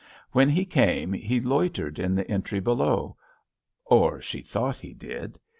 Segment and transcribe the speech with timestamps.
[0.31, 3.17] When he came he loitered in the entry below,
[3.85, 5.39] or she thought he did.